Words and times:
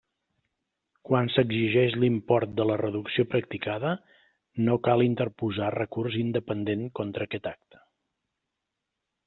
Quan 1.09 1.27
s'exigeix 1.33 1.97
l'import 2.03 2.55
de 2.61 2.65
la 2.69 2.77
reducció 2.81 3.25
practicada, 3.35 3.93
no 4.69 4.79
cal 4.89 5.05
interposar 5.11 5.71
recurs 5.79 6.19
independent 6.25 6.89
contra 7.01 7.29
aquest 7.31 7.51
acte. 7.55 7.83